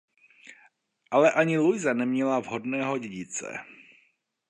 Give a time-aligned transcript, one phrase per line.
[1.11, 3.59] Ale ani Luisa neměla vhodného dědice.